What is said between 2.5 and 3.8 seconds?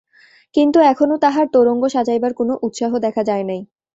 উৎসাহ দেখা যায় নাই।